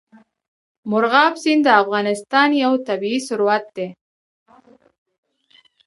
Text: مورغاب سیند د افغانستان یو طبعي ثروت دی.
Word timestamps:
مورغاب 0.89 1.33
سیند 1.43 1.61
د 1.65 1.69
افغانستان 1.81 2.49
یو 2.63 2.73
طبعي 2.87 3.17
ثروت 3.27 3.65
دی. 3.75 3.87